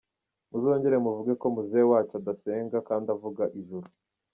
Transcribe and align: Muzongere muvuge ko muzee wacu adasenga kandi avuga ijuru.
Muzongere 0.49 0.97
muvuge 1.05 1.33
ko 1.41 1.45
muzee 1.55 1.85
wacu 1.91 2.13
adasenga 2.19 2.77
kandi 2.87 3.07
avuga 3.15 3.43
ijuru. 3.59 3.87